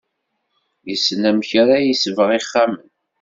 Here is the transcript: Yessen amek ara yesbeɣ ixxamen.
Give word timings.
Yessen 0.89 1.21
amek 1.29 1.51
ara 1.61 1.75
yesbeɣ 1.81 2.29
ixxamen. 2.39 2.87